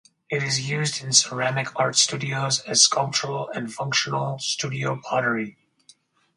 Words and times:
It 0.31 0.41
is 0.41 0.67
used 0.67 1.03
in 1.03 1.13
ceramic 1.13 1.79
art 1.79 1.95
studios 1.95 2.61
as 2.61 2.81
sculptural 2.81 3.49
and 3.51 3.71
functional 3.71 4.39
studio 4.39 4.99
pottery. 4.99 5.57